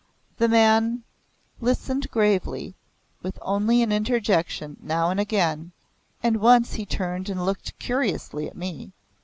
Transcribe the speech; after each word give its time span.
The 0.37 0.47
man 0.47 1.03
listened 1.59 2.09
gravely, 2.09 2.73
with 3.21 3.37
only 3.43 3.83
an 3.83 3.91
interjection, 3.91 4.77
now 4.81 5.11
and 5.11 5.19
again, 5.19 5.73
and 6.23 6.37
once 6.41 6.73
he 6.73 6.87
turned 6.87 7.29
and 7.29 7.45
looked 7.45 7.77
curiously 7.77 8.47
at 8.47 8.57
me. 8.57 8.93